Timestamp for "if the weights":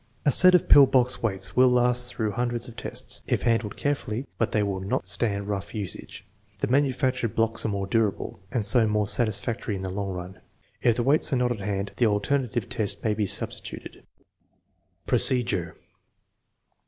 10.81-11.31